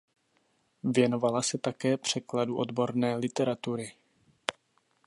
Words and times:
Věnovala 0.83 1.41
se 1.41 1.57
také 1.57 1.97
překladu 1.97 2.57
odborné 2.57 3.15
literatury. 3.15 3.93